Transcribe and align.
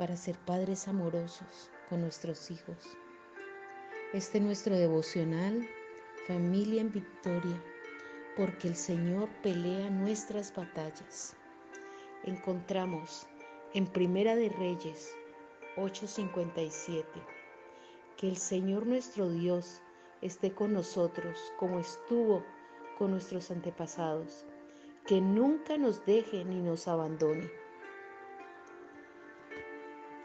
para 0.00 0.16
ser 0.16 0.34
padres 0.46 0.88
amorosos 0.88 1.70
con 1.90 2.00
nuestros 2.00 2.50
hijos. 2.50 2.78
Este 4.14 4.38
es 4.38 4.44
nuestro 4.44 4.74
devocional, 4.74 5.68
familia 6.26 6.80
en 6.80 6.90
victoria, 6.90 7.62
porque 8.34 8.68
el 8.68 8.76
Señor 8.76 9.28
pelea 9.42 9.90
nuestras 9.90 10.54
batallas. 10.54 11.36
Encontramos 12.24 13.26
en 13.74 13.86
Primera 13.86 14.36
de 14.36 14.48
Reyes 14.48 15.14
8:57 15.76 17.04
que 18.16 18.26
el 18.26 18.38
Señor 18.38 18.86
nuestro 18.86 19.28
Dios 19.28 19.82
esté 20.22 20.54
con 20.54 20.72
nosotros 20.72 21.38
como 21.58 21.78
estuvo 21.78 22.42
con 22.96 23.10
nuestros 23.10 23.50
antepasados, 23.50 24.46
que 25.06 25.20
nunca 25.20 25.76
nos 25.76 26.06
deje 26.06 26.42
ni 26.46 26.62
nos 26.62 26.88
abandone. 26.88 27.59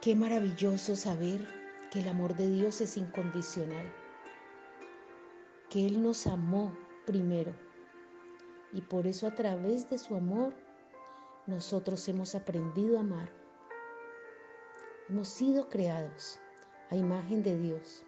Qué 0.06 0.16
maravilloso 0.16 0.96
saber 0.96 1.50
que 1.90 2.02
el 2.02 2.08
amor 2.10 2.36
de 2.36 2.48
Dios 2.48 2.80
es 2.80 2.96
incondicional, 2.96 3.92
que 5.68 5.88
Él 5.88 6.04
nos 6.04 6.28
amó 6.28 6.78
primero 7.08 7.52
y 8.72 8.82
por 8.82 9.08
eso 9.08 9.26
a 9.26 9.34
través 9.34 9.90
de 9.90 9.98
su 9.98 10.16
amor 10.16 10.54
nosotros 11.48 12.08
hemos 12.08 12.36
aprendido 12.36 12.98
a 12.98 13.00
amar. 13.00 13.32
Hemos 15.10 15.28
sido 15.28 15.70
creados 15.70 16.40
a 16.92 16.96
imagen 16.96 17.42
de 17.42 17.58
Dios 17.58 18.04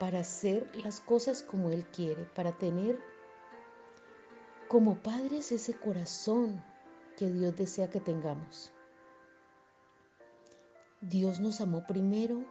para 0.00 0.18
hacer 0.18 0.68
las 0.82 1.00
cosas 1.00 1.44
como 1.44 1.70
Él 1.70 1.86
quiere, 1.92 2.24
para 2.24 2.50
tener 2.58 2.98
como 4.66 4.96
padres 4.96 5.52
ese 5.52 5.74
corazón 5.74 6.60
que 7.16 7.30
Dios 7.30 7.54
desea 7.54 7.88
que 7.88 8.00
tengamos. 8.00 8.72
Dios 11.00 11.38
nos 11.38 11.60
amó 11.60 11.86
primero 11.86 12.44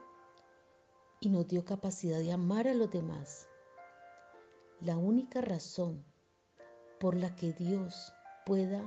y 1.19 1.27
nos 1.27 1.49
dio 1.49 1.65
capacidad 1.65 2.19
de 2.19 2.31
amar 2.31 2.69
a 2.69 2.73
los 2.73 2.89
demás. 2.89 3.45
La 4.79 4.95
única 4.95 5.41
razón 5.41 6.05
por 6.97 7.17
la 7.17 7.35
que 7.35 7.51
Dios 7.51 8.13
pueda 8.45 8.81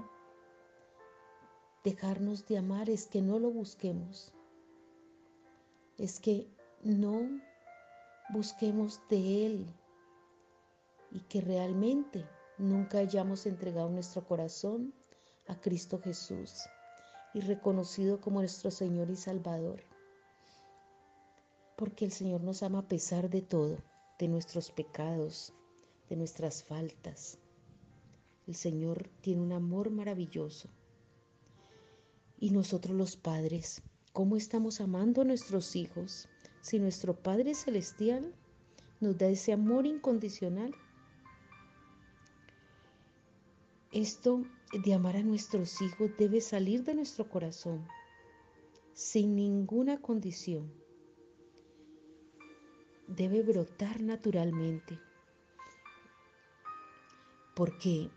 dejarnos 1.84 2.46
de 2.46 2.56
amar 2.56 2.88
es 2.88 3.06
que 3.06 3.20
no 3.20 3.38
lo 3.38 3.50
busquemos. 3.50 4.32
Es 5.98 6.20
que 6.20 6.48
no 6.82 7.28
busquemos 8.30 8.98
de 9.10 9.44
Él 9.44 9.66
y 11.10 11.20
que 11.20 11.42
realmente 11.42 12.26
nunca 12.56 12.96
hayamos 12.96 13.44
entregado 13.44 13.90
nuestro 13.90 14.24
corazón 14.24 14.94
a 15.48 15.60
Cristo 15.60 16.00
Jesús 16.02 16.66
y 17.34 17.40
reconocido 17.40 18.20
como 18.20 18.40
nuestro 18.40 18.70
Señor 18.70 19.10
y 19.10 19.16
Salvador. 19.16 19.82
Porque 21.76 22.04
el 22.04 22.12
Señor 22.12 22.42
nos 22.42 22.62
ama 22.62 22.80
a 22.80 22.88
pesar 22.88 23.30
de 23.30 23.42
todo, 23.42 23.78
de 24.18 24.28
nuestros 24.28 24.70
pecados, 24.70 25.52
de 26.08 26.16
nuestras 26.16 26.64
faltas. 26.64 27.38
El 28.46 28.54
Señor 28.54 29.08
tiene 29.20 29.42
un 29.42 29.52
amor 29.52 29.90
maravilloso. 29.90 30.68
Y 32.38 32.50
nosotros 32.50 32.96
los 32.96 33.16
padres, 33.16 33.82
¿cómo 34.12 34.36
estamos 34.36 34.80
amando 34.80 35.22
a 35.22 35.24
nuestros 35.24 35.76
hijos 35.76 36.28
si 36.62 36.78
nuestro 36.78 37.14
Padre 37.14 37.54
Celestial 37.54 38.34
nos 38.98 39.16
da 39.16 39.28
ese 39.28 39.52
amor 39.52 39.86
incondicional? 39.86 40.74
Esto 43.92 44.44
de 44.72 44.94
amar 44.94 45.16
a 45.16 45.22
nuestros 45.22 45.82
hijos 45.82 46.10
debe 46.16 46.40
salir 46.40 46.84
de 46.84 46.94
nuestro 46.94 47.28
corazón 47.28 47.88
sin 48.92 49.34
ninguna 49.34 50.00
condición. 50.00 50.72
Debe 53.08 53.42
brotar 53.42 54.00
naturalmente 54.00 54.98
porque 57.56 58.10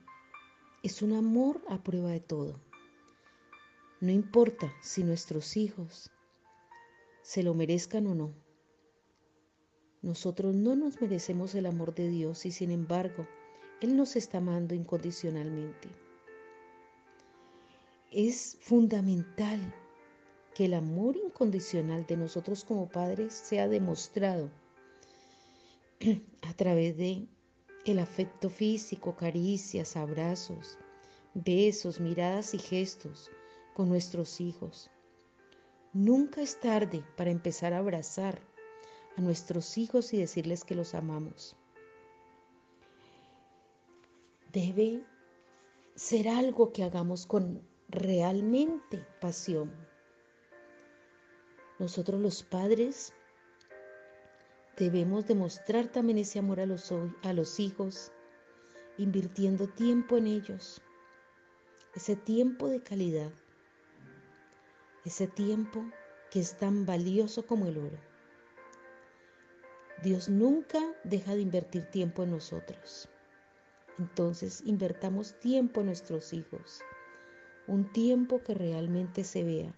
es 0.83 1.01
un 1.01 1.13
amor 1.13 1.61
a 1.67 1.81
prueba 1.81 2.11
de 2.11 2.19
todo. 2.19 2.59
No 3.99 4.11
importa 4.11 4.71
si 4.81 5.03
nuestros 5.03 5.57
hijos 5.57 6.11
se 7.23 7.41
lo 7.41 7.55
merezcan 7.55 8.05
o 8.05 8.13
no. 8.13 8.33
Nosotros 10.03 10.53
no 10.53 10.75
nos 10.75 11.01
merecemos 11.01 11.55
el 11.55 11.65
amor 11.65 11.95
de 11.95 12.09
Dios 12.09 12.45
y 12.45 12.51
sin 12.51 12.69
embargo, 12.69 13.25
Él 13.81 13.97
nos 13.97 14.15
está 14.15 14.37
amando 14.37 14.73
incondicionalmente 14.75 16.03
es 18.13 18.57
fundamental 18.61 19.59
que 20.53 20.65
el 20.65 20.75
amor 20.75 21.17
incondicional 21.17 22.05
de 22.05 22.15
nosotros 22.15 22.63
como 22.63 22.87
padres 22.87 23.33
sea 23.33 23.67
demostrado 23.67 24.51
a 26.41 26.53
través 26.53 26.95
de 26.95 27.27
el 27.85 27.97
afecto 27.97 28.51
físico, 28.51 29.15
caricias, 29.15 29.97
abrazos, 29.97 30.77
besos, 31.33 31.99
miradas 31.99 32.53
y 32.53 32.59
gestos 32.59 33.31
con 33.73 33.89
nuestros 33.89 34.39
hijos. 34.39 34.91
Nunca 35.91 36.41
es 36.41 36.59
tarde 36.59 37.03
para 37.17 37.31
empezar 37.31 37.73
a 37.73 37.79
abrazar 37.79 38.39
a 39.17 39.21
nuestros 39.21 39.75
hijos 39.77 40.13
y 40.13 40.17
decirles 40.17 40.63
que 40.63 40.75
los 40.75 40.93
amamos. 40.93 41.55
Debe 44.53 45.03
ser 45.95 46.29
algo 46.29 46.71
que 46.71 46.83
hagamos 46.83 47.25
con 47.25 47.67
realmente 47.89 49.03
pasión. 49.19 49.71
Nosotros 51.79 52.21
los 52.21 52.43
padres 52.43 53.13
debemos 54.77 55.25
demostrar 55.25 55.87
también 55.87 56.19
ese 56.19 56.37
amor 56.37 56.59
a 56.59 56.67
los, 56.67 56.93
los 57.33 57.59
hijos, 57.59 58.11
invirtiendo 58.99 59.67
tiempo 59.67 60.17
en 60.17 60.27
ellos, 60.27 60.83
ese 61.95 62.15
tiempo 62.15 62.67
de 62.67 62.79
calidad, 62.83 63.31
ese 65.03 65.25
tiempo 65.25 65.83
que 66.29 66.41
es 66.41 66.55
tan 66.59 66.85
valioso 66.85 67.47
como 67.47 67.65
el 67.65 67.79
oro. 67.79 67.97
Dios 70.03 70.29
nunca 70.29 70.79
deja 71.03 71.33
de 71.33 71.41
invertir 71.41 71.89
tiempo 71.89 72.21
en 72.21 72.31
nosotros. 72.31 73.09
Entonces, 73.99 74.63
invertamos 74.65 75.39
tiempo 75.39 75.81
en 75.81 75.87
nuestros 75.87 76.33
hijos 76.33 76.81
un 77.67 77.85
tiempo 77.91 78.43
que 78.43 78.53
realmente 78.53 79.23
se 79.23 79.43
vea. 79.43 79.73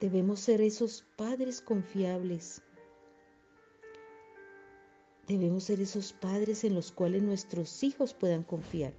Debemos 0.00 0.40
ser 0.40 0.60
esos 0.60 1.04
padres 1.16 1.60
confiables. 1.60 2.62
Debemos 5.26 5.64
ser 5.64 5.80
esos 5.80 6.12
padres 6.12 6.64
en 6.64 6.74
los 6.74 6.92
cuales 6.92 7.22
nuestros 7.22 7.82
hijos 7.82 8.14
puedan 8.14 8.44
confiar. 8.44 8.94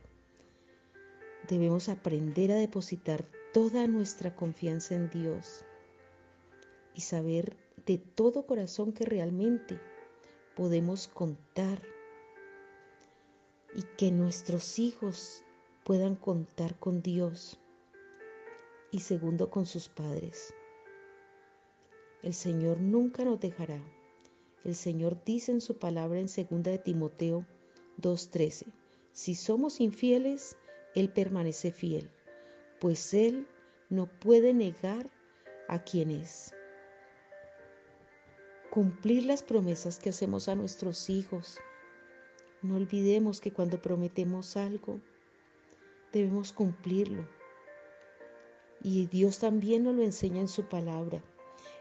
Debemos 1.47 1.87
aprender 1.87 2.51
a 2.51 2.55
depositar 2.55 3.25
toda 3.53 3.87
nuestra 3.87 4.35
confianza 4.35 4.95
en 4.95 5.09
Dios 5.09 5.63
y 6.93 7.01
saber 7.01 7.55
de 7.85 7.97
todo 7.97 8.45
corazón 8.45 8.91
que 8.91 9.05
realmente 9.05 9.79
podemos 10.55 11.07
contar 11.07 11.81
y 13.75 13.83
que 13.97 14.11
nuestros 14.11 14.79
hijos 14.79 15.43
puedan 15.83 16.15
contar 16.15 16.77
con 16.79 17.01
Dios 17.01 17.59
y 18.91 18.99
segundo 18.99 19.49
con 19.49 19.65
sus 19.65 19.89
padres. 19.89 20.53
El 22.23 22.33
Señor 22.33 22.79
nunca 22.79 23.23
nos 23.23 23.39
dejará. 23.39 23.81
El 24.63 24.75
Señor 24.75 25.23
dice 25.23 25.51
en 25.51 25.61
su 25.61 25.77
palabra 25.77 26.19
en 26.19 26.27
2 26.27 26.63
de 26.63 26.77
Timoteo 26.77 27.45
2:13, 28.01 28.65
si 29.13 29.35
somos 29.35 29.79
infieles, 29.79 30.57
Él 30.93 31.09
permanece 31.09 31.71
fiel, 31.71 32.09
pues 32.79 33.13
Él 33.13 33.47
no 33.89 34.07
puede 34.07 34.53
negar 34.53 35.09
a 35.67 35.83
quien 35.83 36.11
es. 36.11 36.53
Cumplir 38.69 39.25
las 39.25 39.41
promesas 39.41 39.99
que 39.99 40.09
hacemos 40.09 40.47
a 40.49 40.55
nuestros 40.55 41.09
hijos. 41.09 41.57
No 42.61 42.75
olvidemos 42.75 43.39
que 43.39 43.51
cuando 43.51 43.81
prometemos 43.81 44.57
algo, 44.57 44.99
debemos 46.11 46.51
cumplirlo. 46.51 47.27
Y 48.81 49.05
Dios 49.05 49.39
también 49.39 49.83
nos 49.83 49.95
lo 49.95 50.03
enseña 50.03 50.41
en 50.41 50.47
su 50.47 50.63
palabra. 50.63 51.21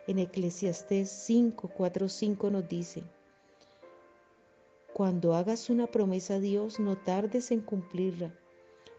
En 0.07 0.19
Eclesiastés 0.19 1.11
5, 1.11 1.69
4, 1.69 2.09
5 2.09 2.51
nos 2.51 2.69
dice, 2.69 3.05
cuando 4.97 5.35
hagas 5.35 5.69
una 5.69 5.87
promesa 5.87 6.37
a 6.37 6.41
Dios, 6.41 6.81
no 6.81 6.97
tardes 6.97 7.51
en 7.51 7.61
cumplirla, 7.61 8.35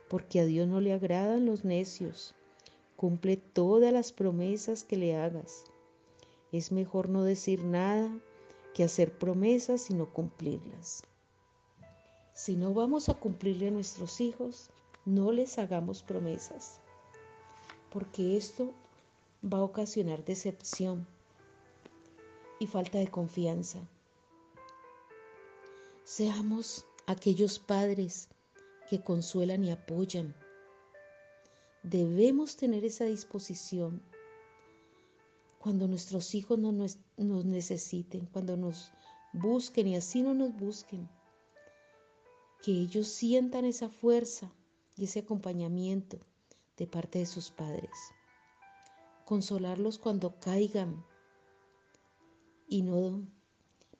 porque 0.07 0.39
a 0.39 0.45
Dios 0.45 0.68
no 0.68 0.80
le 0.80 0.94
agradan 0.94 1.45
los 1.45 1.65
necios. 1.65 2.35
Cumple 2.95 3.38
todas 3.38 3.91
las 3.91 4.12
promesas 4.12 4.83
que 4.83 4.95
le 4.95 5.15
hagas. 5.15 5.63
Es 6.51 6.71
mejor 6.71 7.09
no 7.09 7.23
decir 7.23 7.63
nada 7.63 8.09
que 8.75 8.83
hacer 8.83 9.18
promesas 9.18 9.89
y 9.89 9.95
no 9.95 10.13
cumplirlas. 10.13 11.01
Si 12.38 12.56
no 12.56 12.72
vamos 12.72 13.10
a 13.10 13.16
cumplirle 13.16 13.69
a 13.69 13.72
nuestros 13.72 14.22
hijos, 14.22 14.69
no 15.06 15.31
les 15.31 15.57
hagamos 15.57 16.04
promesas, 16.04 16.80
porque 17.89 18.38
esto 18.38 18.75
va 19.44 19.57
a 19.57 19.63
ocasionar 19.63 20.24
decepción 20.24 21.07
y 22.60 22.68
falta 22.68 23.00
de 23.00 23.07
confianza. 23.07 23.80
Seamos 26.04 26.86
aquellos 27.07 27.57
padres 27.57 28.30
que 28.88 29.01
consuelan 29.01 29.66
y 29.66 29.72
apoyan. 29.72 30.36
Debemos 31.81 32.56
tener 32.56 32.86
esa 32.86 33.06
disposición 33.06 34.00
cuando 35.57 35.88
nuestros 35.88 36.36
hijos 36.36 36.60
no 36.60 36.72
nos, 36.72 37.00
necesiten, 37.18 38.28
cuando 38.28 38.56
nos 38.56 38.92
busquen 39.33 39.88
y 39.88 39.95
así 39.95 40.22
no 40.22 40.36
nos 40.36 40.56
busquen 40.56 41.10
que 42.63 42.71
ellos 42.71 43.07
sientan 43.07 43.65
esa 43.65 43.89
fuerza 43.89 44.51
y 44.95 45.06
ese 45.06 45.19
acompañamiento 45.19 46.19
de 46.77 46.88
parte 46.88 47.19
de 47.19 47.25
sus 47.25 47.51
padres. 47.51 47.92
Consolarlos 49.25 50.00
cuando 50.00 50.39
caigan 50.39 51.06
y 52.68 52.81
no 52.81 53.27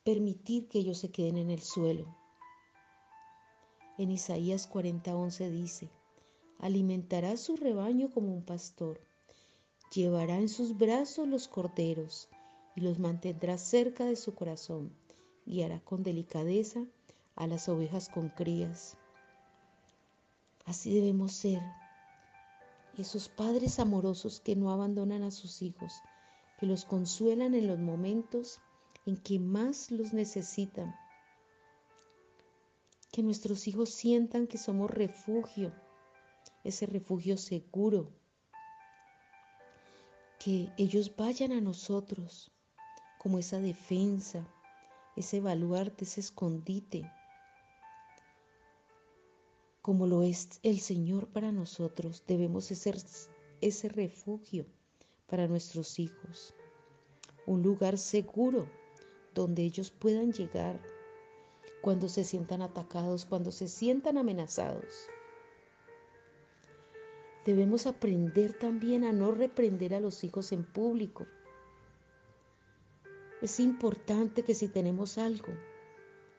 permitir 0.04 0.68
que 0.68 0.80
ellos 0.80 0.98
se 1.00 1.12
queden 1.12 1.38
en 1.38 1.50
el 1.50 1.62
suelo. 1.62 2.16
En 3.98 4.12
Isaías 4.12 4.70
40:11 4.70 5.50
dice, 5.50 5.90
alimentará 6.60 7.36
su 7.38 7.58
rebaño 7.58 8.10
como 8.12 8.34
un 8.34 8.44
pastor, 8.44 9.02
llevará 9.94 10.38
en 10.38 10.50
sus 10.50 10.78
brazos 10.78 11.28
los 11.28 11.48
corderos 11.48 12.30
y 12.76 12.82
los 12.82 13.00
mantendrá 13.00 13.58
cerca 13.58 14.06
de 14.06 14.16
su 14.16 14.36
corazón, 14.36 14.94
guiará 15.46 15.80
con 15.80 16.04
delicadeza 16.04 16.86
a 17.38 17.46
las 17.46 17.70
ovejas 17.70 18.10
con 18.10 18.30
crías. 18.30 18.98
Así 20.66 20.94
debemos 20.94 21.32
ser, 21.34 21.62
esos 22.98 23.30
padres 23.30 23.80
amorosos 23.80 24.42
que 24.42 24.56
no 24.56 24.72
abandonan 24.72 25.24
a 25.24 25.32
sus 25.32 25.62
hijos, 25.62 25.94
que 26.60 26.66
los 26.66 26.84
consuelan 26.84 27.54
en 27.54 27.68
los 27.68 27.78
momentos 27.78 28.60
en 29.06 29.18
que 29.18 29.40
más 29.40 29.92
los 29.92 30.14
necesitan. 30.14 30.94
Que 33.12 33.22
nuestros 33.22 33.68
hijos 33.68 33.92
sientan 33.92 34.48
que 34.48 34.58
somos 34.58 34.90
refugio, 34.90 35.72
ese 36.64 36.88
refugio 36.88 37.38
seguro. 37.38 38.12
Que 40.40 40.74
ellos 40.78 41.16
vayan 41.16 41.52
a 41.52 41.62
nosotros 41.62 42.52
como 43.20 43.38
esa 43.38 43.60
defensa, 43.60 44.46
ese 45.16 45.40
baluarte, 45.40 46.04
ese 46.04 46.20
escondite 46.20 47.10
como 49.88 50.06
lo 50.06 50.22
es 50.22 50.50
el 50.64 50.82
Señor 50.82 51.28
para 51.30 51.54
nosotros, 51.54 52.22
debemos 52.28 52.66
ser 52.66 52.98
ese 53.62 53.88
refugio 53.88 54.66
para 55.28 55.48
nuestros 55.48 55.98
hijos, 55.98 56.54
un 57.46 57.64
lugar 57.64 57.98
seguro 57.98 58.68
donde 59.34 59.64
ellos 59.64 59.90
puedan 59.90 60.34
llegar 60.34 60.78
cuando 61.82 62.10
se 62.10 62.26
sientan 62.26 62.62
atacados, 62.62 63.26
cuando 63.26 63.50
se 63.54 63.70
sientan 63.70 64.18
amenazados. 64.18 65.08
Debemos 67.46 67.88
aprender 67.88 68.60
también 68.60 69.06
a 69.06 69.14
no 69.14 69.32
reprender 69.32 69.94
a 69.94 70.02
los 70.02 70.22
hijos 70.26 70.52
en 70.52 70.66
público. 70.66 71.26
Es 73.42 73.62
importante 73.62 74.44
que 74.44 74.54
si 74.54 74.68
tenemos 74.68 75.18
algo 75.18 75.54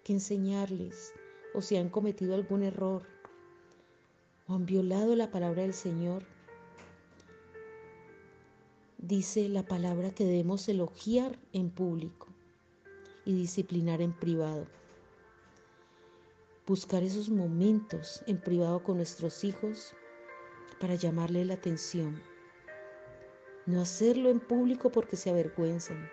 que 0.05 0.13
enseñarles 0.13 1.15
o 1.55 1.63
si 1.63 1.79
han 1.79 1.89
cometido 1.89 2.35
algún 2.35 2.63
error, 2.63 3.17
o 4.49 4.55
han 4.55 4.67
violado 4.67 5.15
la 5.15 5.31
palabra 5.31 5.63
del 5.63 5.75
Señor. 5.75 6.25
Dice 8.97 9.49
la 9.49 9.63
palabra 9.63 10.11
que 10.11 10.25
debemos 10.25 10.69
elogiar 10.69 11.39
en 11.53 11.71
público 11.71 12.29
y 13.25 13.35
disciplinar 13.35 14.01
en 14.01 14.13
privado. 14.13 14.67
Buscar 16.67 17.03
esos 17.03 17.29
momentos 17.29 18.23
en 18.27 18.41
privado 18.41 18.83
con 18.83 18.97
nuestros 18.97 19.45
hijos 19.45 19.95
para 20.81 20.95
llamarle 20.95 21.45
la 21.45 21.55
atención. 21.55 22.21
No 23.67 23.83
hacerlo 23.83 24.31
en 24.31 24.41
público 24.41 24.91
porque 24.91 25.17
se 25.17 25.31
avergüenzan, 25.31 26.09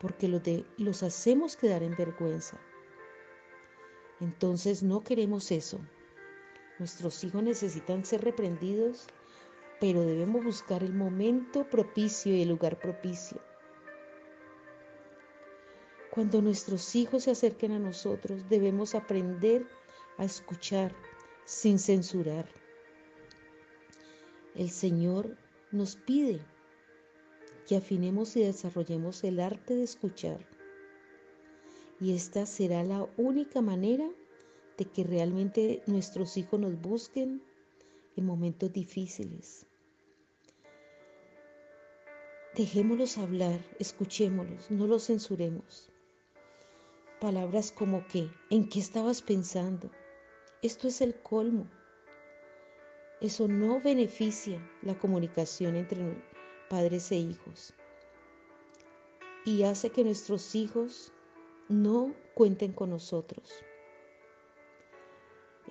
porque 0.00 0.28
los, 0.28 0.42
los 0.78 1.02
hacemos 1.02 1.56
quedar 1.56 1.82
en 1.82 1.96
vergüenza. 1.96 2.58
Entonces 4.20 4.82
no 4.82 5.00
queremos 5.02 5.50
eso. 5.50 5.80
Nuestros 6.78 7.22
hijos 7.24 7.42
necesitan 7.42 8.04
ser 8.04 8.22
reprendidos, 8.22 9.06
pero 9.80 10.02
debemos 10.02 10.44
buscar 10.44 10.82
el 10.82 10.94
momento 10.94 11.68
propicio 11.68 12.34
y 12.34 12.42
el 12.42 12.48
lugar 12.48 12.78
propicio. 12.78 13.40
Cuando 16.10 16.42
nuestros 16.42 16.94
hijos 16.94 17.24
se 17.24 17.30
acerquen 17.30 17.72
a 17.72 17.78
nosotros, 17.78 18.48
debemos 18.48 18.94
aprender 18.94 19.66
a 20.18 20.24
escuchar 20.24 20.94
sin 21.44 21.78
censurar. 21.78 22.46
El 24.54 24.70
Señor 24.70 25.36
nos 25.70 25.96
pide 25.96 26.40
que 27.66 27.76
afinemos 27.76 28.36
y 28.36 28.42
desarrollemos 28.42 29.24
el 29.24 29.40
arte 29.40 29.74
de 29.74 29.84
escuchar. 29.84 30.46
Y 32.00 32.14
esta 32.14 32.44
será 32.44 32.82
la 32.84 33.08
única 33.16 33.62
manera 33.62 34.08
de 34.76 34.84
que 34.84 35.04
realmente 35.04 35.82
nuestros 35.86 36.36
hijos 36.36 36.58
nos 36.60 36.80
busquen 36.80 37.42
en 38.16 38.26
momentos 38.26 38.72
difíciles. 38.72 39.66
Dejémoslos 42.56 43.16
hablar, 43.18 43.60
escuchémoslos, 43.78 44.70
no 44.70 44.86
los 44.86 45.06
censuremos. 45.06 45.90
Palabras 47.20 47.72
como 47.72 48.06
que, 48.08 48.28
¿en 48.50 48.68
qué 48.68 48.80
estabas 48.80 49.22
pensando? 49.22 49.90
Esto 50.60 50.88
es 50.88 51.00
el 51.00 51.14
colmo. 51.14 51.66
Eso 53.20 53.48
no 53.48 53.80
beneficia 53.80 54.60
la 54.82 54.98
comunicación 54.98 55.76
entre 55.76 56.22
padres 56.68 57.10
e 57.12 57.16
hijos 57.16 57.72
y 59.44 59.64
hace 59.64 59.90
que 59.90 60.04
nuestros 60.04 60.54
hijos 60.54 61.12
no 61.68 62.14
cuenten 62.34 62.72
con 62.72 62.90
nosotros. 62.90 63.50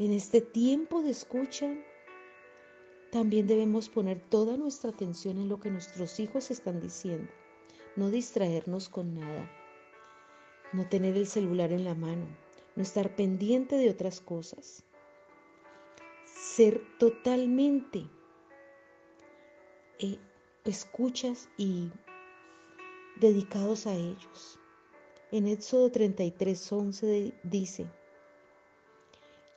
En 0.02 0.14
este 0.14 0.42
tiempo 0.42 1.04
de 1.04 1.12
escucha, 1.12 1.72
también 3.12 3.46
debemos 3.46 3.88
poner 3.88 4.20
toda 4.20 4.58
nuestra 4.58 4.90
atención 4.90 5.38
en 5.38 5.48
lo 5.48 5.60
que 5.60 5.70
nuestros 5.70 6.20
hijos 6.20 6.50
están 6.50 6.82
diciendo, 6.82 7.32
no 7.96 8.10
distraernos 8.10 8.90
con 8.90 9.14
nada, 9.14 9.48
no 10.74 10.90
tener 10.90 11.16
el 11.18 11.28
celular 11.28 11.72
en 11.72 11.84
la 11.84 11.94
mano, 11.94 12.26
no 12.76 12.82
estar 12.82 13.16
pendiente 13.16 13.78
de 13.78 13.92
otras 13.92 14.22
cosas, 14.22 14.84
ser 16.26 16.82
totalmente 16.98 18.08
eh, 20.00 20.18
escuchas 20.66 21.48
y 21.58 21.92
dedicados 23.18 23.86
a 23.86 23.94
ellos. 23.94 24.60
En 25.32 25.46
Éxodo 25.46 25.92
33, 25.92 26.72
11 26.72 27.34
dice, 27.44 27.86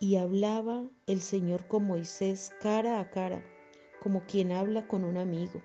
y 0.04 0.16
hablaba 0.16 0.84
el 1.06 1.22
Señor 1.22 1.66
con 1.66 1.86
Moisés 1.86 2.52
cara 2.60 3.00
a 3.00 3.08
cara, 3.08 3.42
como 4.02 4.26
quien 4.26 4.52
habla 4.52 4.86
con 4.86 5.02
un 5.02 5.16
amigo. 5.16 5.62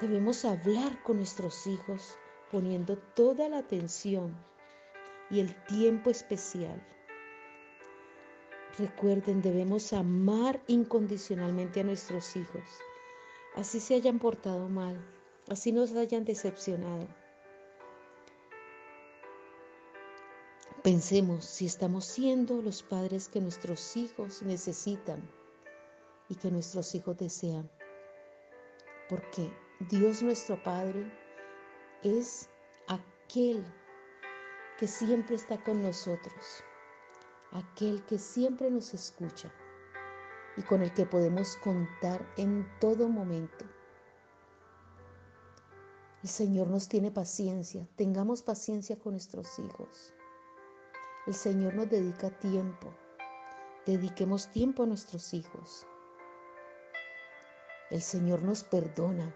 Debemos 0.00 0.46
hablar 0.46 1.02
con 1.02 1.18
nuestros 1.18 1.66
hijos 1.66 2.16
poniendo 2.50 2.96
toda 2.96 3.50
la 3.50 3.58
atención 3.58 4.34
y 5.30 5.40
el 5.40 5.54
tiempo 5.66 6.08
especial. 6.08 6.82
Recuerden, 8.78 9.42
debemos 9.42 9.92
amar 9.92 10.58
incondicionalmente 10.68 11.80
a 11.80 11.84
nuestros 11.84 12.34
hijos, 12.34 12.64
así 13.56 13.78
se 13.78 13.94
hayan 13.94 14.18
portado 14.18 14.70
mal, 14.70 14.96
así 15.50 15.70
nos 15.70 15.92
hayan 15.92 16.24
decepcionado. 16.24 17.08
Pensemos 20.82 21.44
si 21.44 21.66
estamos 21.66 22.04
siendo 22.04 22.62
los 22.62 22.84
padres 22.84 23.28
que 23.28 23.40
nuestros 23.40 23.96
hijos 23.96 24.42
necesitan 24.42 25.28
y 26.28 26.36
que 26.36 26.52
nuestros 26.52 26.94
hijos 26.94 27.16
desean. 27.18 27.68
Porque 29.08 29.52
Dios 29.90 30.22
nuestro 30.22 30.62
Padre 30.62 31.10
es 32.04 32.48
aquel 32.86 33.64
que 34.78 34.86
siempre 34.86 35.34
está 35.34 35.60
con 35.64 35.82
nosotros, 35.82 36.62
aquel 37.50 38.04
que 38.04 38.18
siempre 38.18 38.70
nos 38.70 38.94
escucha 38.94 39.52
y 40.56 40.62
con 40.62 40.82
el 40.82 40.94
que 40.94 41.06
podemos 41.06 41.56
contar 41.56 42.24
en 42.36 42.64
todo 42.78 43.08
momento. 43.08 43.64
El 46.22 46.28
Señor 46.28 46.68
nos 46.68 46.88
tiene 46.88 47.10
paciencia, 47.10 47.84
tengamos 47.96 48.42
paciencia 48.42 48.96
con 48.96 49.14
nuestros 49.14 49.58
hijos. 49.58 50.14
El 51.28 51.34
Señor 51.34 51.74
nos 51.74 51.90
dedica 51.90 52.30
tiempo, 52.30 52.88
dediquemos 53.84 54.50
tiempo 54.50 54.84
a 54.84 54.86
nuestros 54.86 55.34
hijos. 55.34 55.86
El 57.90 58.00
Señor 58.00 58.40
nos 58.42 58.64
perdona, 58.64 59.34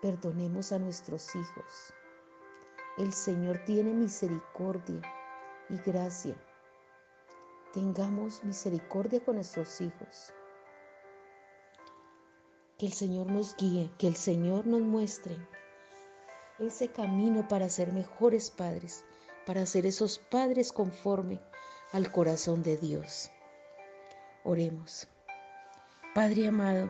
perdonemos 0.00 0.72
a 0.72 0.78
nuestros 0.78 1.36
hijos. 1.36 1.92
El 2.96 3.12
Señor 3.12 3.58
tiene 3.66 3.92
misericordia 3.92 5.02
y 5.68 5.76
gracia. 5.82 6.34
Tengamos 7.74 8.42
misericordia 8.42 9.22
con 9.22 9.34
nuestros 9.34 9.82
hijos. 9.82 10.32
Que 12.78 12.86
el 12.86 12.94
Señor 12.94 13.26
nos 13.26 13.54
guíe, 13.56 13.90
que 13.98 14.08
el 14.08 14.16
Señor 14.16 14.66
nos 14.66 14.80
muestre 14.80 15.36
ese 16.58 16.88
camino 16.88 17.46
para 17.48 17.68
ser 17.68 17.92
mejores 17.92 18.50
padres, 18.50 19.04
para 19.46 19.66
ser 19.66 19.86
esos 19.86 20.18
padres 20.18 20.72
conforme 20.72 21.40
al 21.92 22.10
corazón 22.10 22.62
de 22.62 22.76
Dios. 22.76 23.30
Oremos. 24.44 25.08
Padre 26.14 26.48
amado, 26.48 26.88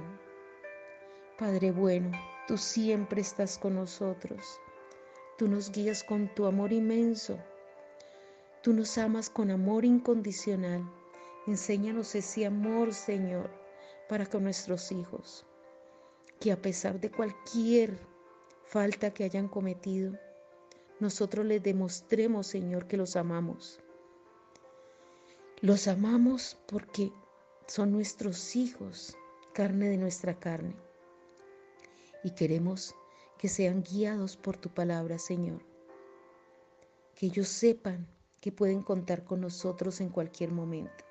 Padre 1.39 1.73
bueno, 1.73 2.11
tú 2.47 2.57
siempre 2.57 3.21
estás 3.21 3.59
con 3.59 3.75
nosotros. 3.75 4.61
Tú 5.39 5.49
nos 5.49 5.73
guías 5.73 6.05
con 6.05 6.33
tu 6.35 6.47
amor 6.47 6.73
inmenso. 6.73 7.39
Tú 8.63 8.73
nos 8.73 8.97
amas 8.97 9.29
con 9.29 9.51
amor 9.51 9.85
incondicional. 9.85 10.89
Enséñanos 11.47 12.15
ese 12.15 12.47
amor, 12.47 12.95
Señor, 12.95 13.51
para 14.09 14.27
con 14.27 14.45
nuestros 14.45 14.93
hijos. 14.93 15.45
Que 16.39 16.53
a 16.53 16.63
pesar 16.63 17.01
de 17.01 17.11
cualquier 17.11 17.99
falta 18.67 19.13
que 19.13 19.25
hayan 19.25 19.49
cometido, 19.49 20.13
nosotros 21.03 21.45
les 21.45 21.63
demostremos, 21.63 22.47
Señor, 22.47 22.87
que 22.87 22.97
los 22.97 23.17
amamos. 23.17 23.81
Los 25.61 25.89
amamos 25.89 26.57
porque 26.67 27.13
son 27.67 27.93
nuestros 27.93 28.57
hijos, 28.57 29.17
carne 29.53 29.89
de 29.89 29.97
nuestra 29.97 30.39
carne. 30.39 30.75
Y 32.25 32.31
queremos 32.31 32.95
que 33.37 33.49
sean 33.49 33.83
guiados 33.83 34.37
por 34.37 34.57
tu 34.57 34.69
palabra, 34.71 35.19
Señor. 35.19 35.61
Que 37.17 37.27
ellos 37.27 37.49
sepan 37.49 38.07
que 38.41 38.53
pueden 38.53 38.83
contar 38.83 39.25
con 39.25 39.41
nosotros 39.41 40.01
en 40.01 40.09
cualquier 40.09 40.53
momento. 40.53 41.05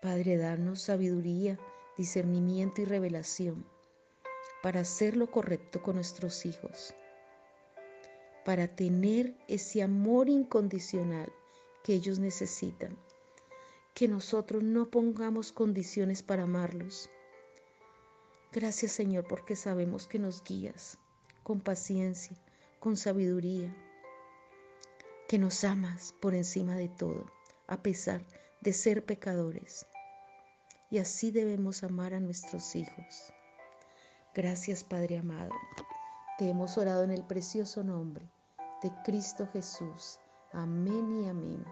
Padre, 0.00 0.36
darnos 0.36 0.82
sabiduría, 0.82 1.58
discernimiento 1.96 2.80
y 2.80 2.84
revelación 2.84 3.66
para 4.62 4.80
hacer 4.80 5.16
lo 5.16 5.30
correcto 5.30 5.82
con 5.82 5.96
nuestros 5.96 6.46
hijos, 6.46 6.94
para 8.48 8.66
tener 8.66 9.36
ese 9.46 9.82
amor 9.82 10.30
incondicional 10.30 11.30
que 11.84 11.92
ellos 11.92 12.18
necesitan. 12.18 12.96
Que 13.92 14.08
nosotros 14.08 14.62
no 14.62 14.88
pongamos 14.88 15.52
condiciones 15.52 16.22
para 16.22 16.44
amarlos, 16.44 17.10
Gracias 18.50 18.92
Señor 18.92 19.28
porque 19.28 19.54
sabemos 19.54 20.06
que 20.06 20.18
nos 20.18 20.42
guías 20.42 20.96
con 21.42 21.60
paciencia, 21.60 22.38
con 22.80 22.96
sabiduría, 22.96 23.76
que 25.28 25.38
nos 25.38 25.62
amas 25.62 26.14
por 26.18 26.34
encima 26.34 26.74
de 26.74 26.88
todo, 26.88 27.26
a 27.66 27.82
pesar 27.82 28.24
de 28.62 28.72
ser 28.72 29.04
pecadores. 29.04 29.84
Y 30.90 30.96
así 30.96 31.30
debemos 31.30 31.84
amar 31.84 32.14
a 32.14 32.20
nuestros 32.20 32.74
hijos. 32.74 33.30
Gracias 34.34 34.84
Padre 34.84 35.18
amado. 35.18 35.52
Te 36.38 36.48
hemos 36.48 36.78
orado 36.78 37.04
en 37.04 37.10
el 37.10 37.24
precioso 37.24 37.84
nombre 37.84 38.37
de 38.82 38.92
Cristo 39.04 39.46
Jesús. 39.52 40.18
Amén 40.52 41.22
y 41.22 41.28
amén. 41.28 41.64